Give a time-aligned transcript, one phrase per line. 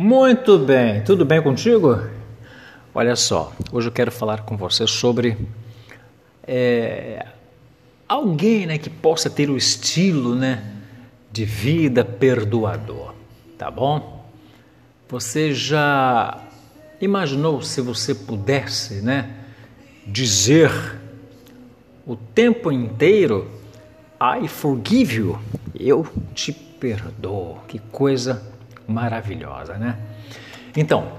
[0.00, 2.00] Muito bem, tudo bem contigo?
[2.94, 5.36] Olha só, hoje eu quero falar com você sobre
[6.46, 7.26] é,
[8.08, 10.62] alguém né, que possa ter o estilo né,
[11.32, 13.12] de vida perdoador,
[13.58, 14.24] tá bom?
[15.08, 16.46] Você já
[17.00, 19.28] imaginou se você pudesse né,
[20.06, 20.70] dizer
[22.06, 23.50] o tempo inteiro
[24.22, 25.40] I forgive you,
[25.74, 26.06] eu
[26.36, 28.56] te perdoo, que coisa
[28.88, 29.98] maravilhosa, né?
[30.76, 31.12] Então,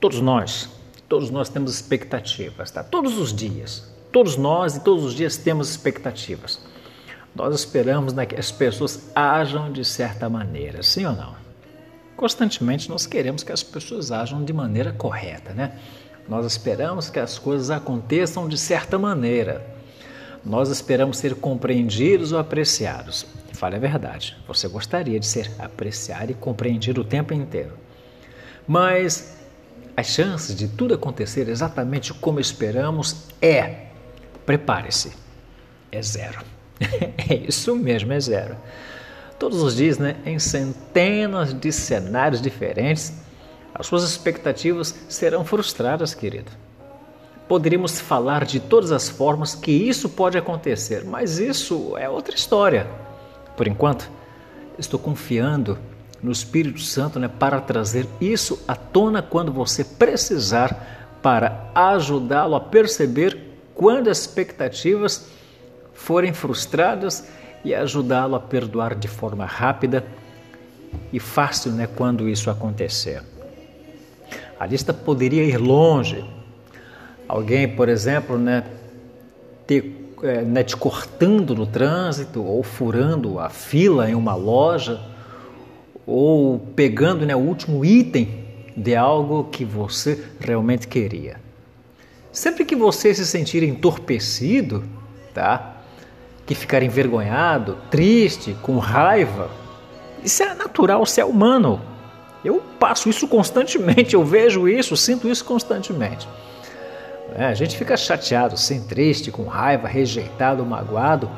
[0.00, 0.68] todos nós,
[1.08, 2.82] todos nós temos expectativas, tá?
[2.82, 6.58] Todos os dias, todos nós e todos os dias temos expectativas.
[7.34, 11.34] Nós esperamos né, que as pessoas ajam de certa maneira, sim ou não?
[12.16, 15.78] Constantemente nós queremos que as pessoas ajam de maneira correta, né?
[16.28, 19.64] Nós esperamos que as coisas aconteçam de certa maneira.
[20.44, 23.26] Nós esperamos ser compreendidos ou apreciados.
[23.60, 27.74] Fale a verdade, você gostaria de ser apreciado e compreendido o tempo inteiro.
[28.66, 29.36] Mas
[29.94, 33.88] as chances de tudo acontecer exatamente como esperamos é,
[34.46, 35.12] prepare-se,
[35.92, 36.40] é zero.
[36.80, 38.56] é isso mesmo, é zero.
[39.38, 43.12] Todos os dias, né, em centenas de cenários diferentes,
[43.74, 46.50] as suas expectativas serão frustradas, querido.
[47.46, 53.09] Poderíamos falar de todas as formas que isso pode acontecer, mas isso é outra história.
[53.60, 54.10] Por enquanto,
[54.78, 55.78] estou confiando
[56.22, 62.60] no Espírito Santo né, para trazer isso à tona quando você precisar, para ajudá-lo a
[62.60, 63.38] perceber
[63.74, 65.28] quando as expectativas
[65.92, 67.28] forem frustradas
[67.62, 70.06] e ajudá-lo a perdoar de forma rápida
[71.12, 73.22] e fácil né, quando isso acontecer.
[74.58, 76.24] A lista poderia ir longe.
[77.28, 78.64] Alguém, por exemplo, né,
[79.66, 85.00] ter né, te cortando no trânsito, ou furando a fila em uma loja,
[86.06, 88.44] ou pegando né, o último item
[88.76, 91.40] de algo que você realmente queria.
[92.32, 94.84] Sempre que você se sentir entorpecido,
[95.34, 95.76] tá?
[96.46, 99.50] que ficar envergonhado, triste, com raiva,
[100.24, 101.80] isso é natural, isso é humano.
[102.44, 106.28] Eu passo isso constantemente, eu vejo isso, sinto isso constantemente.
[107.34, 111.30] É, a gente fica chateado, sem triste, com raiva, rejeitado, magoado,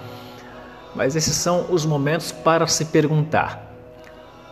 [0.94, 3.72] mas esses são os momentos para se perguntar: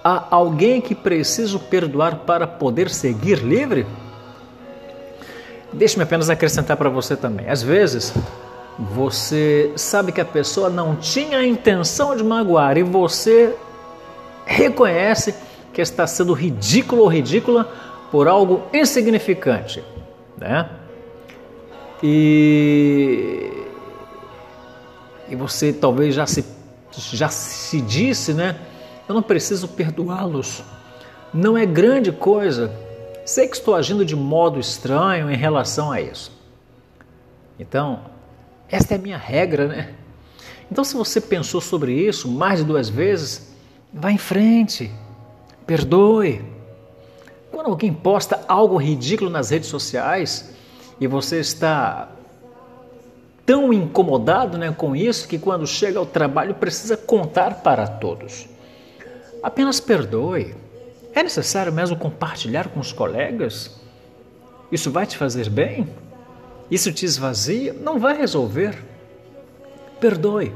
[0.04, 3.86] há alguém que preciso perdoar para poder seguir livre?
[5.72, 7.48] Deixe-me apenas acrescentar para você também.
[7.48, 8.12] Às vezes,
[8.78, 13.54] você sabe que a pessoa não tinha a intenção de magoar e você
[14.44, 15.34] reconhece
[15.72, 17.72] que está sendo ridículo ou ridícula
[18.10, 19.84] por algo insignificante,
[20.36, 20.68] né?
[22.02, 23.52] E,
[25.28, 26.44] e você talvez já se,
[26.92, 28.58] já se disse, né?
[29.08, 30.62] Eu não preciso perdoá-los.
[31.32, 32.72] Não é grande coisa.
[33.24, 36.32] Sei que estou agindo de modo estranho em relação a isso.
[37.58, 38.00] Então,
[38.68, 39.94] esta é a minha regra, né?
[40.70, 43.52] Então, se você pensou sobre isso mais de duas vezes,
[43.92, 44.90] vá em frente,
[45.66, 46.44] perdoe.
[47.50, 50.54] Quando alguém posta algo ridículo nas redes sociais,
[51.00, 52.08] e você está
[53.46, 58.46] tão incomodado né, com isso que quando chega ao trabalho precisa contar para todos.
[59.42, 60.54] Apenas perdoe.
[61.12, 63.80] É necessário mesmo compartilhar com os colegas?
[64.70, 65.88] Isso vai te fazer bem?
[66.70, 67.72] Isso te esvazia?
[67.72, 68.78] Não vai resolver.
[69.98, 70.52] Perdoe.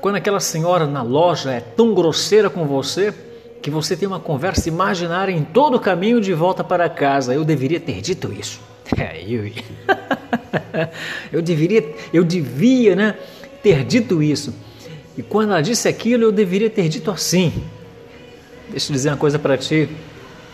[0.00, 3.12] Quando aquela senhora na loja é tão grosseira com você
[3.60, 7.44] que você tem uma conversa imaginária em todo o caminho de volta para casa, eu
[7.44, 8.71] deveria ter dito isso.
[8.96, 9.50] É, eu,
[11.32, 13.16] eu deveria, eu devia, né,
[13.62, 14.54] ter dito isso.
[15.16, 17.52] E quando ela disse aquilo, eu deveria ter dito assim.
[18.68, 19.88] Deixa eu dizer uma coisa para ti.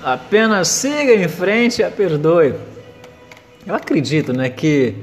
[0.02, 2.54] Apenas siga em frente e a perdoe.
[3.66, 4.94] Eu acredito, né, que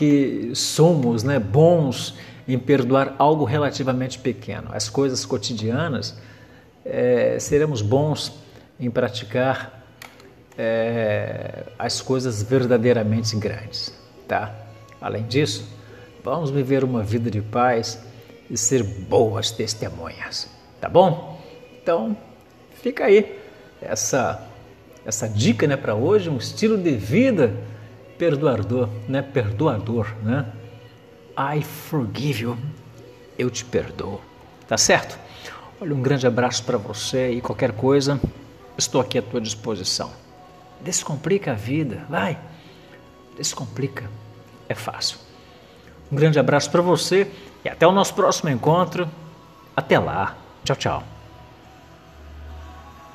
[0.00, 2.14] que somos, né, bons
[2.48, 4.70] em perdoar algo relativamente pequeno.
[4.72, 6.16] As coisas cotidianas,
[6.86, 8.32] é, seremos bons
[8.80, 9.79] em praticar
[10.62, 13.94] é, as coisas verdadeiramente grandes,
[14.28, 14.54] tá?
[15.00, 15.66] Além disso,
[16.22, 17.98] vamos viver uma vida de paz
[18.50, 21.40] e ser boas testemunhas, tá bom?
[21.82, 22.14] Então,
[22.74, 23.40] fica aí
[23.80, 24.46] essa
[25.06, 27.54] essa dica, né, para hoje, um estilo de vida
[28.18, 29.22] perdoador, né?
[29.22, 30.44] Perdoador, né?
[31.38, 32.58] I forgive you.
[33.38, 34.20] Eu te perdoo.
[34.68, 35.18] Tá certo?
[35.80, 38.20] Olha, um grande abraço para você e qualquer coisa,
[38.76, 40.12] estou aqui à tua disposição.
[40.82, 42.38] Descomplica a vida, vai.
[43.36, 44.10] Descomplica.
[44.68, 45.18] É fácil.
[46.10, 47.30] Um grande abraço para você
[47.64, 49.08] e até o nosso próximo encontro.
[49.76, 50.36] Até lá.
[50.64, 51.19] Tchau, tchau.